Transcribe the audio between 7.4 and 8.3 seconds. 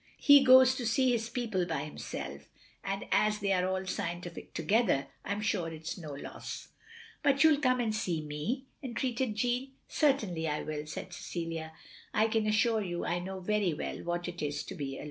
you'll come and see